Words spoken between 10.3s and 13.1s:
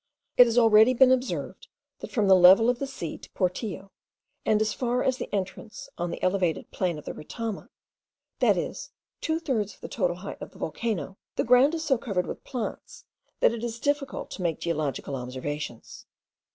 of the volcano, the ground is so covered with plants,